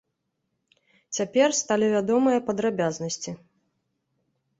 Цяпер 1.17 1.47
сталі 1.61 1.89
вядомыя 1.95 2.39
падрабязнасці. 2.47 3.31